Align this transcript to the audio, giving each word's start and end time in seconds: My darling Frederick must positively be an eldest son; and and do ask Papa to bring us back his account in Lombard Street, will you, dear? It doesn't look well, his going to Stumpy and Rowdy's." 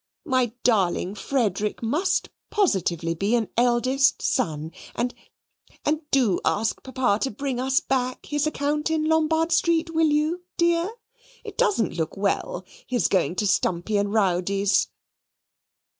My 0.25 0.51
darling 0.63 1.13
Frederick 1.13 1.83
must 1.83 2.29
positively 2.49 3.13
be 3.13 3.35
an 3.35 3.49
eldest 3.55 4.19
son; 4.23 4.71
and 4.95 5.13
and 5.85 6.01
do 6.09 6.39
ask 6.43 6.81
Papa 6.81 7.19
to 7.21 7.29
bring 7.29 7.59
us 7.59 7.81
back 7.81 8.25
his 8.25 8.47
account 8.47 8.89
in 8.89 9.03
Lombard 9.05 9.51
Street, 9.51 9.93
will 9.93 10.07
you, 10.09 10.41
dear? 10.57 10.91
It 11.43 11.55
doesn't 11.55 11.93
look 11.97 12.17
well, 12.17 12.65
his 12.87 13.07
going 13.07 13.35
to 13.35 13.45
Stumpy 13.45 13.95
and 13.97 14.11
Rowdy's." 14.11 14.87